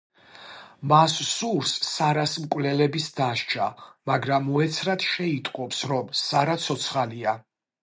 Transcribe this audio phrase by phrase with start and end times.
[0.93, 3.69] მას სურს სარას მკვლელების დასჯა,
[4.13, 7.39] მაგრამ უეცრად შეიტყობს, რომ სარა ცოცხალია.